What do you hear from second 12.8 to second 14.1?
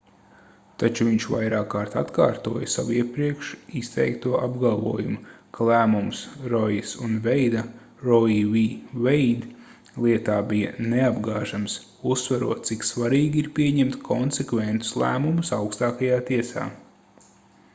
svarīgi ir pieņemt